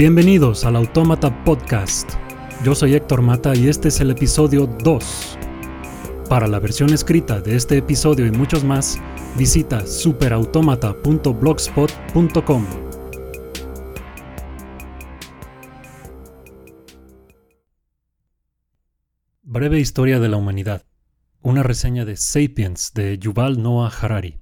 [0.00, 2.10] Bienvenidos al Autómata Podcast.
[2.64, 5.38] Yo soy Héctor Mata y este es el episodio 2.
[6.26, 8.98] Para la versión escrita de este episodio y muchos más,
[9.36, 12.66] visita superautomata.blogspot.com.
[19.42, 20.86] Breve historia de la humanidad.
[21.42, 24.39] Una reseña de Sapiens de Yuval Noah Harari.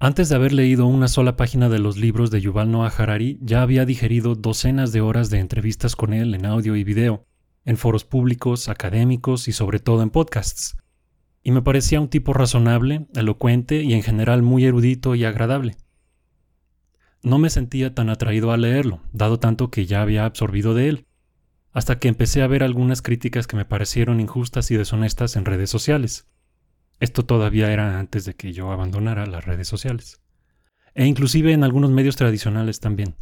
[0.00, 3.62] Antes de haber leído una sola página de los libros de Yuval Noah Harari, ya
[3.62, 7.26] había digerido docenas de horas de entrevistas con él en audio y video,
[7.64, 10.76] en foros públicos, académicos y sobre todo en podcasts.
[11.42, 15.74] Y me parecía un tipo razonable, elocuente y en general muy erudito y agradable.
[17.24, 21.06] No me sentía tan atraído a leerlo, dado tanto que ya había absorbido de él,
[21.72, 25.70] hasta que empecé a ver algunas críticas que me parecieron injustas y deshonestas en redes
[25.70, 26.28] sociales
[27.00, 30.20] esto todavía era antes de que yo abandonara las redes sociales.
[30.94, 33.14] E inclusive en algunos medios tradicionales también.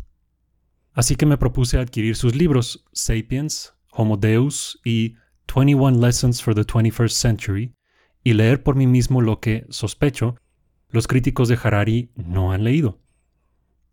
[0.93, 5.17] Así que me propuse adquirir sus libros Sapiens, Homo Deus y
[5.55, 7.75] 21 Lessons for the 21st Century
[8.25, 10.37] y leer por mí mismo lo que, sospecho,
[10.89, 12.99] los críticos de Harari no han leído.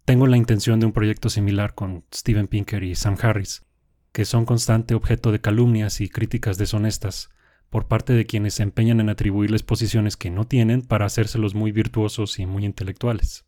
[0.06, 3.66] Tengo la intención de un proyecto similar con Steven Pinker y Sam Harris,
[4.12, 7.30] que son constante objeto de calumnias y críticas deshonestas
[7.74, 11.72] por parte de quienes se empeñan en atribuirles posiciones que no tienen para hacérselos muy
[11.72, 13.48] virtuosos y muy intelectuales.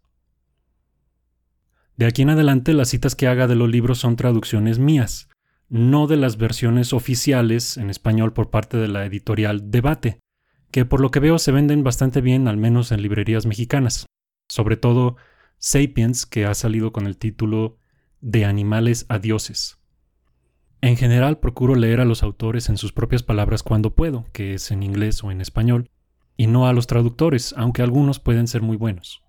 [1.95, 5.29] De aquí en adelante las citas que haga de los libros son traducciones mías,
[5.69, 10.17] no de las versiones oficiales en español por parte de la editorial Debate,
[10.71, 14.07] que por lo que veo se venden bastante bien al menos en librerías mexicanas,
[14.49, 15.17] sobre todo
[15.59, 17.77] Sapiens que ha salido con el título
[18.21, 19.77] De animales a dioses.
[20.86, 24.69] En general procuro leer a los autores en sus propias palabras cuando puedo, que es
[24.69, 25.89] en inglés o en español,
[26.38, 29.23] y no a los traductores, aunque algunos pueden ser muy buenos.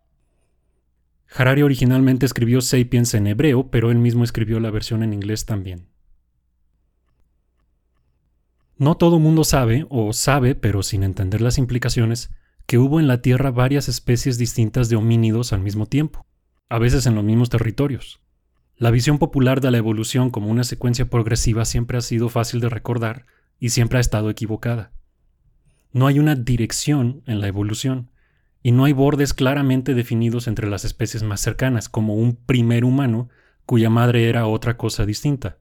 [1.35, 5.89] Harari originalmente escribió Sapiens en hebreo, pero él mismo escribió la versión en inglés también.
[8.77, 12.35] No todo mundo sabe, o sabe, pero sin entender las implicaciones,
[12.67, 16.27] que hubo en la Tierra varias especies distintas de homínidos al mismo tiempo,
[16.69, 18.21] a veces en los mismos territorios.
[18.79, 22.69] La visión popular de la evolución como una secuencia progresiva siempre ha sido fácil de
[22.69, 23.25] recordar
[23.59, 24.93] y siempre ha estado equivocada.
[25.93, 28.11] No hay una dirección en la evolución
[28.63, 33.31] y no hay bordes claramente definidos entre las especies más cercanas, como un primer humano
[33.65, 35.57] cuya madre era otra cosa distinta.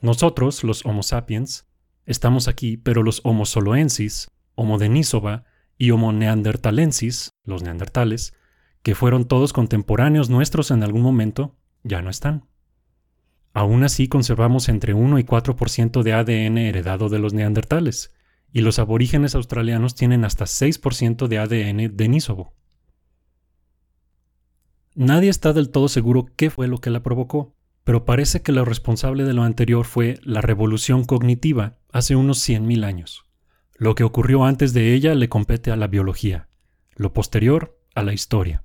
[0.00, 1.68] Nosotros, los Homo sapiens,
[2.04, 5.44] estamos aquí, pero los Homo soloensis, Homo denisova
[5.76, 8.34] y Homo neandertalensis, los neandertales,
[8.82, 11.54] que fueron todos contemporáneos nuestros en algún momento,
[11.88, 12.44] ya no están.
[13.52, 18.14] Aún así conservamos entre 1 y 4% de ADN heredado de los neandertales,
[18.52, 22.54] y los aborígenes australianos tienen hasta 6% de ADN denísovo.
[24.94, 27.54] Nadie está del todo seguro qué fue lo que la provocó,
[27.84, 32.84] pero parece que lo responsable de lo anterior fue la revolución cognitiva hace unos 100.000
[32.84, 33.24] años.
[33.76, 36.48] Lo que ocurrió antes de ella le compete a la biología,
[36.96, 38.64] lo posterior a la historia.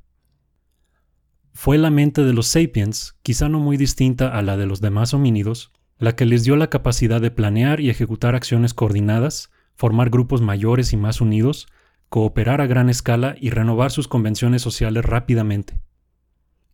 [1.54, 5.14] Fue la mente de los sapiens, quizá no muy distinta a la de los demás
[5.14, 10.42] homínidos, la que les dio la capacidad de planear y ejecutar acciones coordinadas, formar grupos
[10.42, 11.68] mayores y más unidos,
[12.10, 15.80] cooperar a gran escala y renovar sus convenciones sociales rápidamente.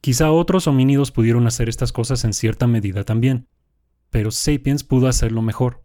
[0.01, 3.47] Quizá otros homínidos pudieron hacer estas cosas en cierta medida también,
[4.09, 5.83] pero Sapiens pudo hacerlo mejor.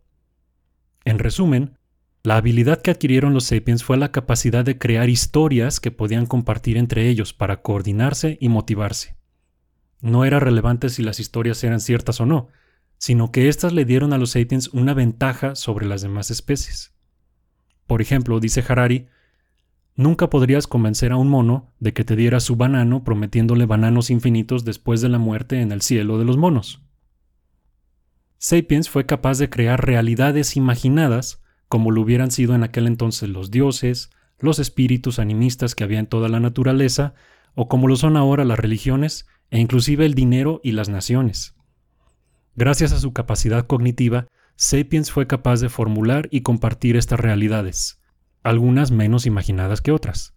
[1.04, 1.78] En resumen,
[2.24, 6.78] la habilidad que adquirieron los sapiens fue la capacidad de crear historias que podían compartir
[6.78, 9.14] entre ellos para coordinarse y motivarse.
[10.00, 12.48] No era relevante si las historias eran ciertas o no,
[12.96, 16.94] sino que éstas le dieron a los sapiens una ventaja sobre las demás especies.
[17.86, 19.06] Por ejemplo, dice Harari,
[19.94, 24.64] nunca podrías convencer a un mono de que te diera su banano prometiéndole bananos infinitos
[24.64, 26.80] después de la muerte en el cielo de los monos.
[28.38, 33.50] Sapiens fue capaz de crear realidades imaginadas como lo hubieran sido en aquel entonces los
[33.50, 37.14] dioses, los espíritus animistas que había en toda la naturaleza,
[37.54, 41.54] o como lo son ahora las religiones, e inclusive el dinero y las naciones.
[42.56, 44.26] Gracias a su capacidad cognitiva,
[44.56, 48.00] Sapiens fue capaz de formular y compartir estas realidades,
[48.42, 50.34] algunas menos imaginadas que otras,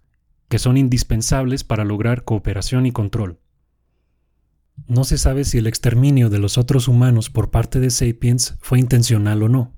[0.50, 3.39] que son indispensables para lograr cooperación y control.
[4.88, 8.80] No se sabe si el exterminio de los otros humanos por parte de Sapiens fue
[8.80, 9.76] intencional o no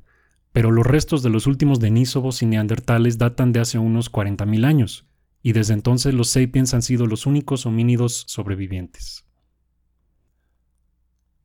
[0.52, 5.08] pero los restos de los últimos denísovos y neandertales datan de hace unos 40.000 años,
[5.42, 9.26] y desde entonces los sapiens han sido los únicos homínidos sobrevivientes.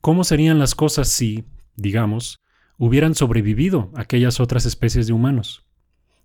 [0.01, 1.45] ¿Cómo serían las cosas si,
[1.77, 2.39] digamos,
[2.77, 5.65] hubieran sobrevivido aquellas otras especies de humanos?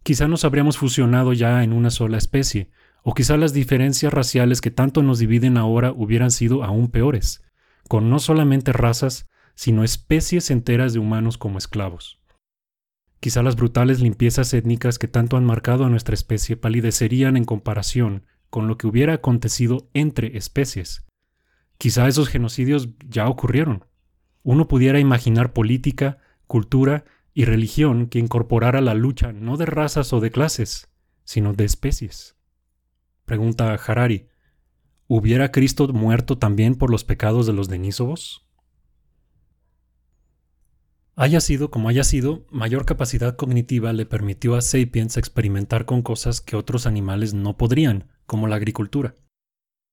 [0.03, 2.71] Quizá nos habríamos fusionado ya en una sola especie,
[3.03, 7.41] o quizá las diferencias raciales que tanto nos dividen ahora hubieran sido aún peores,
[7.87, 12.18] con no solamente razas, sino especies enteras de humanos como esclavos.
[13.19, 18.23] Quizá las brutales limpiezas étnicas que tanto han marcado a nuestra especie palidecerían en comparación
[18.49, 21.05] con lo que hubiera acontecido entre especies.
[21.77, 23.85] Quizá esos genocidios ya ocurrieron.
[24.43, 30.19] Uno pudiera imaginar política, cultura y religión que incorporara la lucha no de razas o
[30.19, 30.89] de clases,
[31.23, 32.37] sino de especies.
[33.25, 34.27] Pregunta Harari,
[35.07, 38.48] ¿hubiera Cristo muerto también por los pecados de los denísobos?
[41.21, 46.39] Haya sido como haya sido, mayor capacidad cognitiva le permitió a Sapiens experimentar con cosas
[46.39, 49.15] que otros animales no podrían, como la agricultura.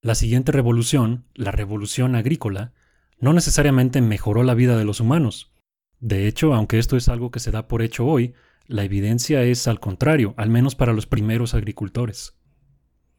[0.03, 2.75] La siguiente revolución, la revolución agrícola,
[3.19, 5.53] no necesariamente mejoró la vida de los humanos.
[5.99, 8.35] De hecho, aunque esto es algo que se da por hecho hoy,
[8.69, 12.39] la evidencia es al contrario, al menos para los primeros agricultores.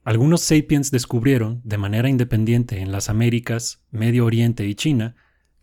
[0.06, 5.18] Algunos sapiens descubrieron, de manera independiente en las Américas, Medio Oriente y China,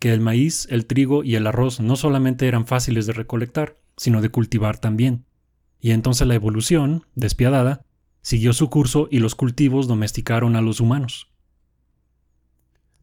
[0.05, 4.21] que el maíz, el trigo y el arroz no solamente eran fáciles de recolectar, sino
[4.21, 5.25] de cultivar también.
[5.81, 7.87] Y entonces la evolución, despiadada,
[8.21, 11.33] siguió su curso y los cultivos domesticaron a los humanos.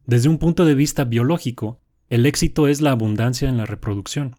[0.06, 4.36] Desde un punto de vista biológico, el éxito es la abundancia en la reproducción.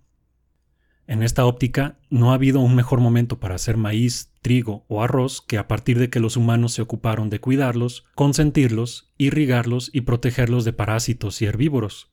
[1.06, 5.42] En esta óptica, no ha habido un mejor momento para hacer maíz, trigo o arroz
[5.42, 10.64] que a partir de que los humanos se ocuparon de cuidarlos, consentirlos, irrigarlos y protegerlos
[10.64, 12.13] de parásitos y herbívoros.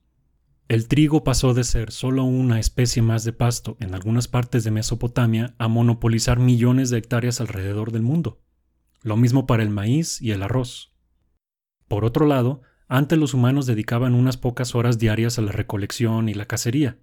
[0.70, 4.70] El trigo pasó de ser solo una especie más de pasto en algunas partes de
[4.70, 8.40] Mesopotamia a monopolizar millones de hectáreas alrededor del mundo.
[9.02, 10.94] Lo mismo para el maíz y el arroz.
[11.88, 16.34] Por otro lado, antes los humanos dedicaban unas pocas horas diarias a la recolección y
[16.34, 17.00] la cacería.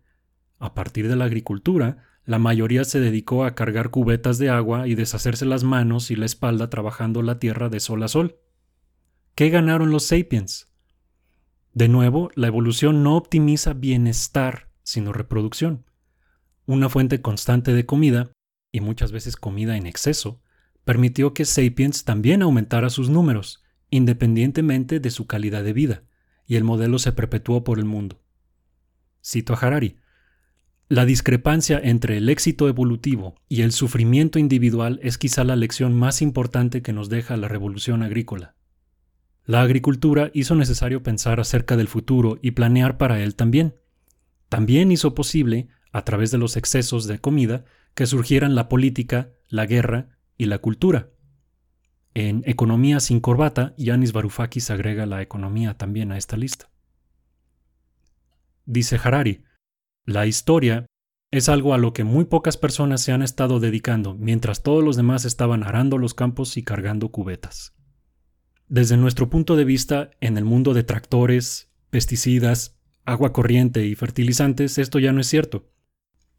[0.59, 4.95] A partir de la agricultura, la mayoría se dedicó a cargar cubetas de agua y
[4.95, 8.39] deshacerse las manos y la espalda trabajando la tierra de sol a sol.
[9.35, 10.67] ¿Qué ganaron los sapiens?
[11.77, 15.85] De nuevo, la evolución no optimiza bienestar, sino reproducción.
[16.65, 18.31] Una fuente constante de comida,
[18.71, 20.41] y muchas veces comida en exceso,
[20.85, 26.03] permitió que Sapiens también aumentara sus números, independientemente de su calidad de vida,
[26.47, 28.23] y el modelo se perpetuó por el mundo.
[29.23, 29.97] Cito a Harari.
[30.89, 36.23] La discrepancia entre el éxito evolutivo y el sufrimiento individual es quizá la lección más
[36.23, 38.56] importante que nos deja la revolución agrícola.
[39.47, 43.75] La agricultura hizo necesario pensar acerca del futuro y planear para él también.
[44.49, 47.63] También hizo posible, a través de los excesos de comida,
[47.93, 51.11] que surgieran la política, la guerra y la cultura.
[52.13, 56.69] En Economía sin corbata, Yanis Varoufakis agrega la economía también a esta lista.
[58.65, 59.45] Dice Harari,
[60.03, 60.87] la historia
[61.31, 64.97] es algo a lo que muy pocas personas se han estado dedicando, mientras todos los
[64.97, 67.76] demás estaban arando los campos y cargando cubetas.
[68.69, 72.75] Desde nuestro punto de vista, en el mundo de tractores, pesticidas,
[73.05, 75.69] agua corriente y fertilizantes, esto ya no es cierto.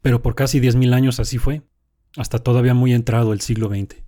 [0.01, 1.63] Pero por casi 10.000 años así fue,
[2.15, 4.03] hasta todavía muy entrado el siglo XX.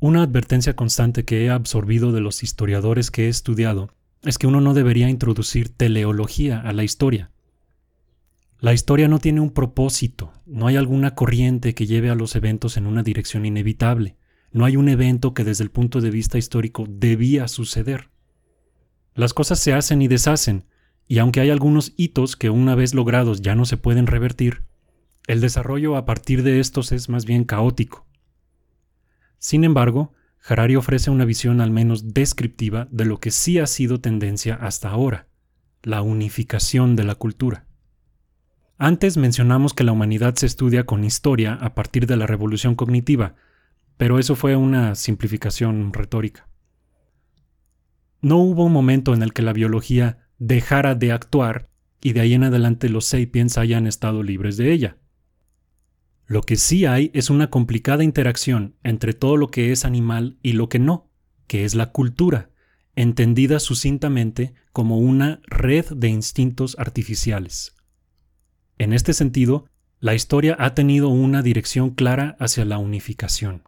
[0.00, 4.60] Una advertencia constante que he absorbido de los historiadores que he estudiado es que uno
[4.60, 7.30] no debería introducir teleología a la historia.
[8.58, 12.76] La historia no tiene un propósito, no hay alguna corriente que lleve a los eventos
[12.76, 14.16] en una dirección inevitable.
[14.54, 18.10] No hay un evento que desde el punto de vista histórico debía suceder.
[19.16, 20.64] Las cosas se hacen y deshacen,
[21.08, 24.62] y aunque hay algunos hitos que una vez logrados ya no se pueden revertir,
[25.26, 28.06] el desarrollo a partir de estos es más bien caótico.
[29.38, 30.12] Sin embargo,
[30.46, 34.88] Harari ofrece una visión al menos descriptiva de lo que sí ha sido tendencia hasta
[34.88, 35.26] ahora,
[35.82, 37.66] la unificación de la cultura.
[38.78, 43.34] Antes mencionamos que la humanidad se estudia con historia a partir de la revolución cognitiva,
[43.96, 46.48] pero eso fue una simplificación retórica.
[48.20, 51.68] No hubo un momento en el que la biología dejara de actuar
[52.00, 54.98] y de ahí en adelante los sapiens hayan estado libres de ella.
[56.26, 60.52] Lo que sí hay es una complicada interacción entre todo lo que es animal y
[60.52, 61.10] lo que no,
[61.46, 62.50] que es la cultura,
[62.96, 67.74] entendida sucintamente como una red de instintos artificiales.
[68.78, 69.66] En este sentido,
[70.00, 73.62] la historia ha tenido una dirección clara hacia la unificación.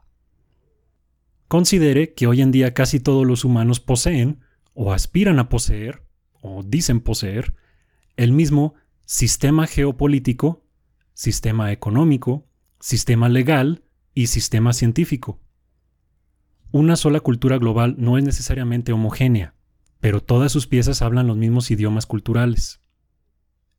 [1.48, 4.40] Considere que hoy en día casi todos los humanos poseen,
[4.74, 6.02] o aspiran a poseer,
[6.40, 7.54] o dicen poseer,
[8.16, 8.74] el mismo
[9.04, 10.64] sistema geopolítico,
[11.14, 12.46] sistema económico,
[12.80, 15.40] sistema legal y sistema científico.
[16.72, 19.54] Una sola cultura global no es necesariamente homogénea,
[20.00, 22.80] pero todas sus piezas hablan los mismos idiomas culturales.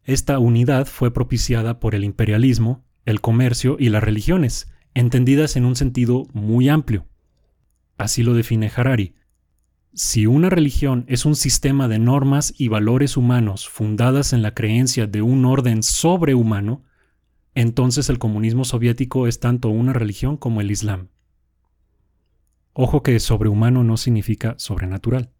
[0.03, 5.75] Esta unidad fue propiciada por el imperialismo, el comercio y las religiones, entendidas en un
[5.75, 7.05] sentido muy amplio.
[7.98, 9.16] Así lo define Harari.
[9.94, 15.08] Si una religión es un sistema de normas y valores humanos fundadas en la creencia
[15.08, 16.84] de un orden sobrehumano,
[17.56, 21.10] entonces el comunismo soviético es tanto una religión como el Islam.
[22.74, 25.32] Ojo que sobrehumano no significa sobrenatural.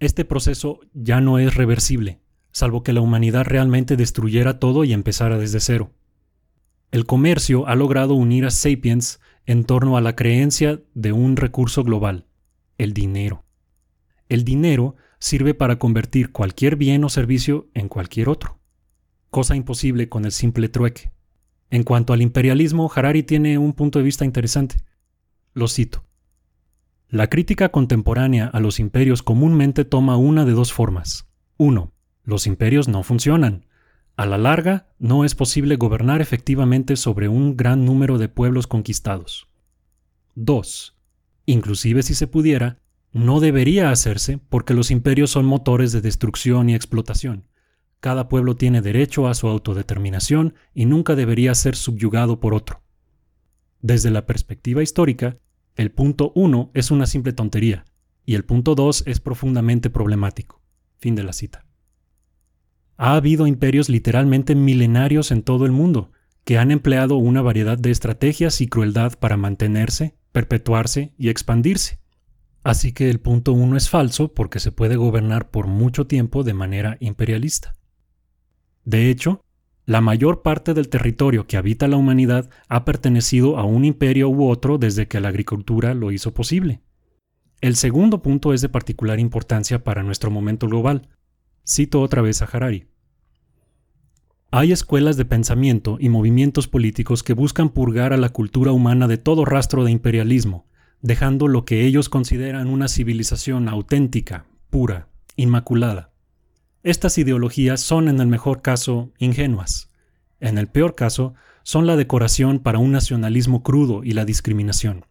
[0.00, 5.36] Este proceso ya no es reversible, salvo que la humanidad realmente destruyera todo y empezara
[5.36, 5.92] desde cero.
[6.90, 11.84] El comercio ha logrado unir a Sapiens en torno a la creencia de un recurso
[11.84, 12.26] global,
[12.78, 13.44] el dinero.
[14.28, 18.58] El dinero sirve para convertir cualquier bien o servicio en cualquier otro
[19.34, 21.10] cosa imposible con el simple trueque.
[21.68, 24.76] En cuanto al imperialismo, Harari tiene un punto de vista interesante.
[25.54, 26.04] Lo cito.
[27.08, 31.26] La crítica contemporánea a los imperios comúnmente toma una de dos formas.
[31.56, 31.92] 1.
[32.22, 33.66] Los imperios no funcionan.
[34.16, 39.48] A la larga, no es posible gobernar efectivamente sobre un gran número de pueblos conquistados.
[40.36, 40.96] 2.
[41.46, 42.78] Inclusive si se pudiera,
[43.12, 47.48] no debería hacerse porque los imperios son motores de destrucción y explotación.
[47.98, 52.82] Cada pueblo tiene derecho a su autodeterminación y nunca debería ser subyugado por otro.
[53.80, 55.38] Desde la perspectiva histórica,
[55.74, 57.84] el punto 1 es una simple tontería
[58.24, 60.62] y el punto 2 es profundamente problemático.
[60.98, 61.63] Fin de la cita.
[62.96, 66.12] Ha habido imperios literalmente milenarios en todo el mundo,
[66.44, 71.98] que han empleado una variedad de estrategias y crueldad para mantenerse, perpetuarse y expandirse.
[72.62, 76.54] Así que el punto 1 es falso porque se puede gobernar por mucho tiempo de
[76.54, 77.74] manera imperialista.
[78.84, 79.44] De hecho,
[79.86, 84.48] la mayor parte del territorio que habita la humanidad ha pertenecido a un imperio u
[84.48, 86.80] otro desde que la agricultura lo hizo posible.
[87.60, 91.08] El segundo punto es de particular importancia para nuestro momento global.
[91.66, 92.86] Cito otra vez a Harari.
[94.50, 99.16] Hay escuelas de pensamiento y movimientos políticos que buscan purgar a la cultura humana de
[99.16, 100.66] todo rastro de imperialismo,
[101.00, 106.12] dejando lo que ellos consideran una civilización auténtica, pura, inmaculada.
[106.82, 109.90] Estas ideologías son en el mejor caso ingenuas.
[110.40, 115.06] En el peor caso, son la decoración para un nacionalismo crudo y la discriminación.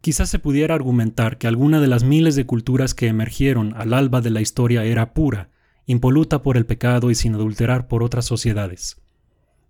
[0.00, 4.20] Quizás se pudiera argumentar que alguna de las miles de culturas que emergieron al alba
[4.20, 5.50] de la historia era pura,
[5.86, 9.00] impoluta por el pecado y sin adulterar por otras sociedades.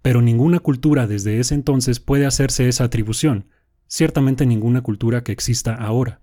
[0.02, 3.46] Pero ninguna cultura desde ese entonces puede hacerse esa atribución,
[3.86, 6.20] ciertamente ninguna cultura que exista ahora.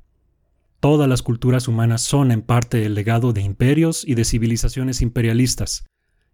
[0.80, 5.86] Todas las culturas humanas son en parte el legado de imperios y de civilizaciones imperialistas,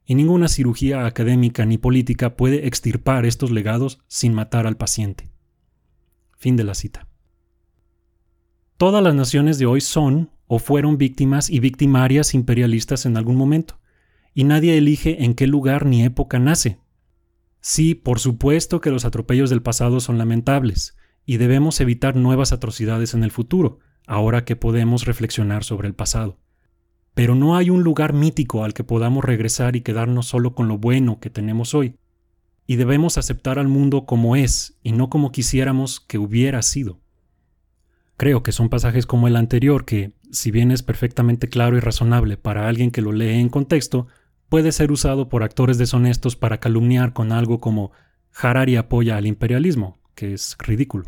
[0.06, 5.30] y ninguna cirugía académica ni política puede extirpar estos legados sin matar al paciente.
[6.38, 7.11] Fin de la cita.
[8.82, 13.80] Todas las naciones de hoy son o fueron víctimas y victimarias imperialistas en algún momento,
[14.34, 16.80] y nadie elige en qué lugar ni época nace.
[17.60, 20.98] Sí, por supuesto que los atropellos del pasado son lamentables,
[21.28, 26.40] y debemos evitar nuevas atrocidades en el futuro, ahora que podemos reflexionar sobre el pasado.
[27.14, 30.80] Pero no hay un lugar mítico al que podamos regresar y quedarnos solo con lo
[30.80, 32.00] bueno que tenemos hoy.
[32.66, 37.01] Y debemos aceptar al mundo como es y no como quisiéramos que hubiera sido.
[38.22, 42.38] Creo que son pasajes como el anterior que, si bien es perfectamente claro y razonable
[42.38, 44.06] para alguien que lo lee en contexto,
[44.48, 47.92] puede ser usado por actores deshonestos para calumniar con algo como
[48.32, 51.06] Harari apoya al imperialismo, que es ridículo.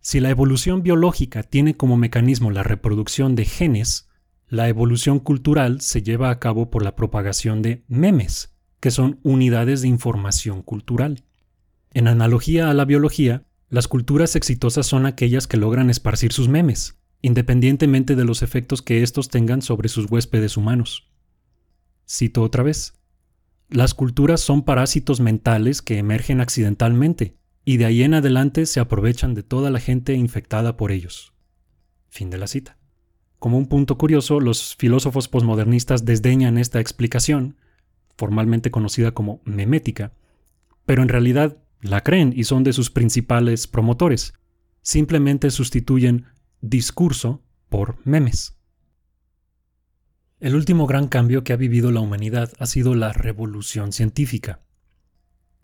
[0.00, 4.08] Si la evolución biológica tiene como mecanismo la reproducción de genes,
[4.48, 9.82] la evolución cultural se lleva a cabo por la propagación de memes, que son unidades
[9.82, 11.24] de información cultural.
[11.92, 16.98] En analogía a la biología, las culturas exitosas son aquellas que logran esparcir sus memes,
[17.22, 21.08] independientemente de los efectos que estos tengan sobre sus huéspedes humanos.
[22.06, 23.00] Cito otra vez.
[23.70, 29.32] Las culturas son parásitos mentales que emergen accidentalmente, y de ahí en adelante se aprovechan
[29.32, 31.32] de toda la gente infectada por ellos.
[32.10, 32.76] Fin de la cita.
[33.38, 37.56] Como un punto curioso, los filósofos posmodernistas desdeñan esta explicación,
[38.18, 40.12] formalmente conocida como memética,
[40.84, 44.32] pero en realidad la creen y son de sus principales promotores.
[44.80, 46.26] Simplemente sustituyen
[46.60, 48.56] discurso por memes.
[50.40, 54.62] El último gran cambio que ha vivido la humanidad ha sido la revolución científica.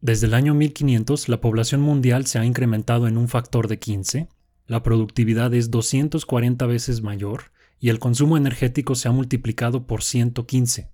[0.01, 4.29] Desde el año 1500 la población mundial se ha incrementado en un factor de 15,
[4.67, 10.91] la productividad es 240 veces mayor y el consumo energético se ha multiplicado por 115.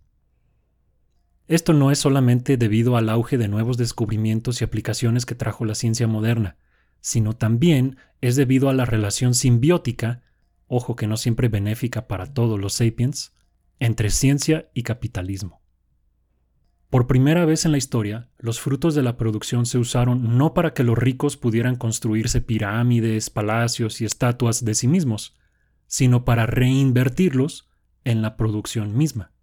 [1.47, 5.75] Esto no es solamente debido al auge de nuevos descubrimientos y aplicaciones que trajo la
[5.75, 6.57] ciencia moderna,
[7.01, 10.23] sino también es debido a la relación simbiótica,
[10.69, 13.35] ojo que no siempre benéfica para todos los sapiens,
[13.79, 15.61] entre ciencia y capitalismo.
[16.89, 20.73] Por primera vez en la historia, los frutos de la producción se usaron no para
[20.73, 25.37] que los ricos pudieran construirse pirámides, palacios y estatuas de sí mismos,
[25.89, 27.69] sino para reinvertirlos
[28.05, 29.34] en la producción misma.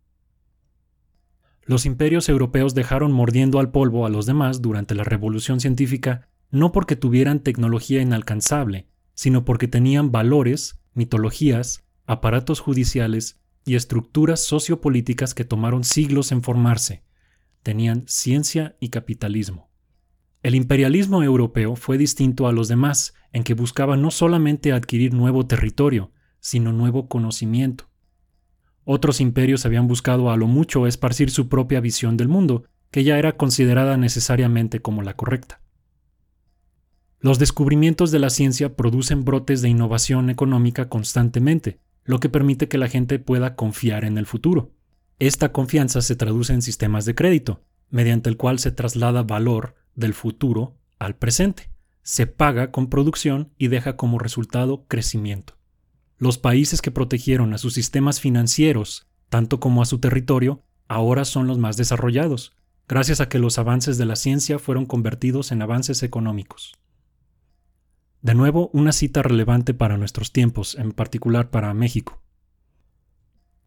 [1.72, 6.74] Los imperios europeos dejaron mordiendo al polvo a los demás durante la revolución científica no
[6.74, 15.46] porque tuvieran tecnología inalcanzable, sino porque tenían valores, mitologías, aparatos judiciales y estructuras sociopolíticas que
[15.46, 17.04] tomaron siglos en formarse.
[17.64, 19.70] Tenían ciencia y capitalismo.
[20.44, 25.48] El imperialismo europeo fue distinto a los demás en que buscaba no solamente adquirir nuevo
[25.48, 26.12] territorio,
[26.42, 27.91] sino nuevo conocimiento.
[28.84, 33.18] Otros imperios habían buscado a lo mucho esparcir su propia visión del mundo, que ya
[33.18, 35.62] era considerada necesariamente como la correcta.
[37.20, 42.80] Los descubrimientos de la ciencia producen brotes de innovación económica constantemente, lo que permite que
[42.80, 44.72] la gente pueda confiar en el futuro.
[45.20, 47.62] Esta confianza se traduce en sistemas de crédito,
[47.92, 51.70] mediante el cual se traslada valor del futuro al presente,
[52.02, 55.54] se paga con producción y deja como resultado crecimiento.
[56.22, 61.48] Los países que protegieron a sus sistemas financieros, tanto como a su territorio, ahora son
[61.48, 62.54] los más desarrollados,
[62.88, 66.74] gracias a que los avances de la ciencia fueron convertidos en avances económicos.
[68.22, 72.22] De nuevo, una cita relevante para nuestros tiempos, en particular para México.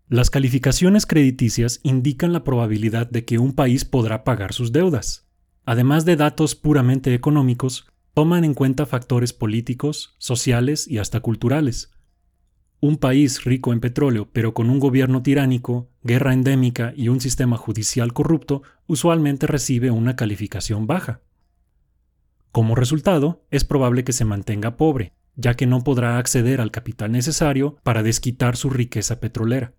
[0.06, 5.26] Las calificaciones crediticias indican la probabilidad de que un país podrá pagar sus deudas.
[5.64, 11.90] Además de datos puramente económicos, toman en cuenta factores políticos, sociales y hasta culturales.
[12.84, 17.56] Un país rico en petróleo pero con un gobierno tiránico, guerra endémica y un sistema
[17.56, 21.22] judicial corrupto usualmente recibe una calificación baja.
[22.52, 27.10] Como resultado, es probable que se mantenga pobre, ya que no podrá acceder al capital
[27.10, 29.72] necesario para desquitar su riqueza petrolera.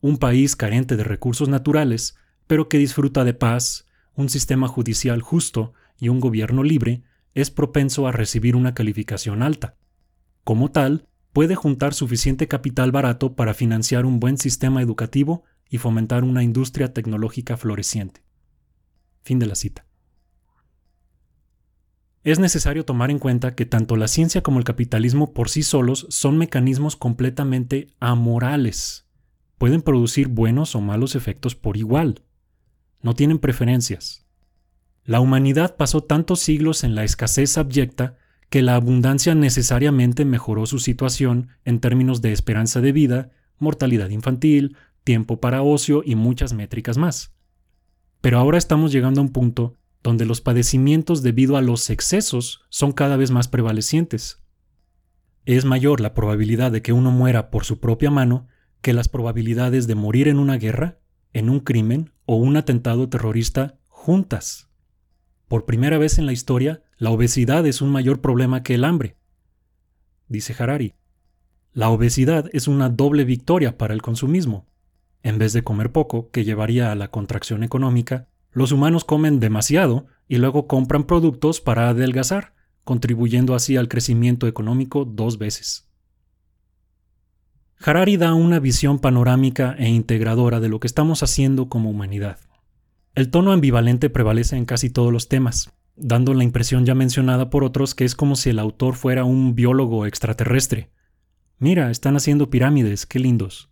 [0.00, 2.16] Un país carente de recursos naturales,
[2.48, 8.08] pero que disfruta de paz, un sistema judicial justo y un gobierno libre, es propenso
[8.08, 9.76] a recibir una calificación alta.
[10.42, 16.24] Como tal, puede juntar suficiente capital barato para financiar un buen sistema educativo y fomentar
[16.24, 18.22] una industria tecnológica floreciente.
[19.22, 19.86] Fin de la cita
[22.24, 26.06] es necesario tomar en cuenta que tanto la ciencia como el capitalismo por sí solos
[26.08, 29.06] son mecanismos completamente amorales.
[29.58, 32.22] Pueden producir buenos o malos efectos por igual.
[33.00, 34.24] No tienen preferencias.
[35.04, 38.16] La humanidad pasó tantos siglos en la escasez abyecta
[38.52, 44.76] que la abundancia necesariamente mejoró su situación en términos de esperanza de vida, mortalidad infantil,
[45.04, 47.34] tiempo para ocio y muchas métricas más.
[48.20, 52.92] Pero ahora estamos llegando a un punto donde los padecimientos debido a los excesos son
[52.92, 54.42] cada vez más prevalecientes.
[55.46, 58.48] Es mayor la probabilidad de que uno muera por su propia mano
[58.82, 60.98] que las probabilidades de morir en una guerra,
[61.32, 64.68] en un crimen o un atentado terrorista juntas.
[65.48, 69.16] Por primera vez en la historia, la obesidad es un mayor problema que el hambre.
[70.28, 70.94] Dice Harari,
[71.72, 74.68] la obesidad es una doble victoria para el consumismo.
[75.24, 80.06] En vez de comer poco, que llevaría a la contracción económica, los humanos comen demasiado
[80.28, 85.90] y luego compran productos para adelgazar, contribuyendo así al crecimiento económico dos veces.
[87.84, 92.38] Harari da una visión panorámica e integradora de lo que estamos haciendo como humanidad.
[93.16, 97.64] El tono ambivalente prevalece en casi todos los temas, dando la impresión ya mencionada por
[97.64, 100.90] otros que es como si el autor fuera un biólogo extraterrestre.
[101.58, 103.70] Mira, están haciendo pirámides, qué lindos.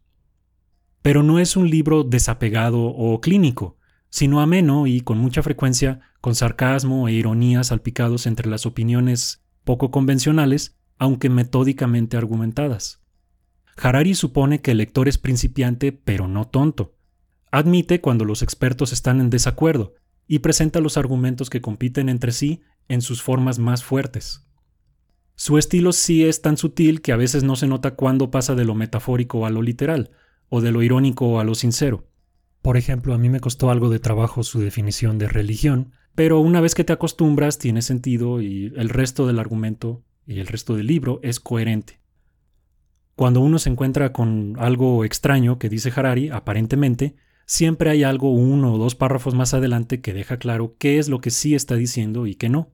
[1.03, 3.79] Pero no es un libro desapegado o clínico,
[4.11, 9.91] sino ameno y con mucha frecuencia con sarcasmo e ironía salpicados entre las opiniones poco
[9.91, 13.03] convencionales, aunque metódicamente argumentadas.
[13.77, 16.95] Harari supone que el lector es principiante pero no tonto.
[17.51, 19.95] Admite cuando los expertos están en desacuerdo
[20.33, 24.47] y presenta los argumentos que compiten entre sí en sus formas más fuertes.
[25.35, 28.65] Su estilo sí es tan sutil que a veces no se nota cuándo pasa de
[28.65, 30.13] lo metafórico a lo literal,
[30.49, 32.07] o de lo irónico a lo sincero.
[32.63, 36.61] Por ejemplo, a mí me costó algo de trabajo su definición de religión, pero una
[36.61, 40.87] vez que te acostumbras tiene sentido y el resto del argumento y el resto del
[40.87, 41.99] libro es coherente.
[43.17, 47.17] Cuando uno se encuentra con algo extraño que dice Harari, aparentemente,
[47.51, 51.21] siempre hay algo uno o dos párrafos más adelante que deja claro qué es lo
[51.21, 52.71] que sí está diciendo y qué no.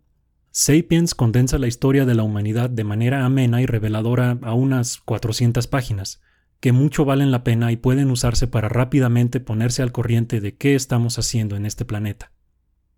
[0.51, 5.67] Sapiens condensa la historia de la humanidad de manera amena y reveladora a unas 400
[5.67, 6.21] páginas,
[6.61, 10.75] que mucho valen la pena y pueden usarse para rápidamente ponerse al corriente de qué
[10.75, 12.33] estamos haciendo en este planeta,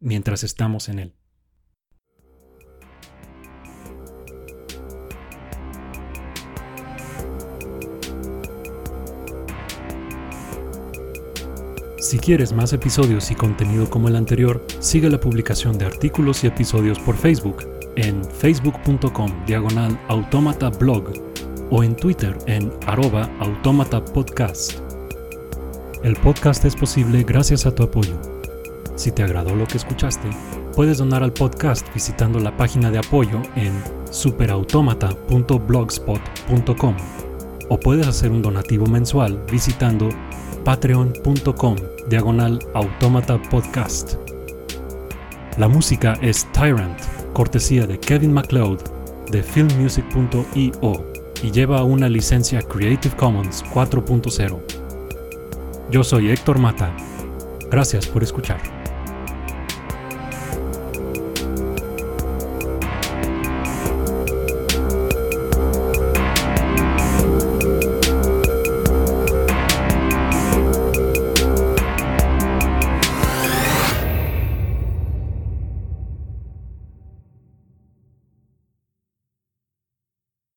[0.00, 1.17] mientras estamos en él.
[12.08, 16.46] Si quieres más episodios y contenido como el anterior, sigue la publicación de artículos y
[16.46, 21.12] episodios por Facebook en facebook.com diagonal automata blog
[21.70, 24.78] o en Twitter en arroba automata podcast.
[26.02, 28.18] El podcast es posible gracias a tu apoyo.
[28.96, 30.30] Si te agradó lo que escuchaste,
[30.74, 36.96] puedes donar al podcast visitando la página de apoyo en superautomata.blogspot.com
[37.68, 40.08] o puedes hacer un donativo mensual visitando
[40.64, 41.76] patreon.com
[42.08, 44.14] diagonal automata podcast.
[45.56, 46.98] La música es Tyrant,
[47.32, 48.80] cortesía de Kevin MacLeod
[49.30, 51.04] de filmmusic.io
[51.42, 54.58] y lleva una licencia Creative Commons 4.0.
[55.90, 56.94] Yo soy Héctor Mata.
[57.70, 58.77] Gracias por escuchar.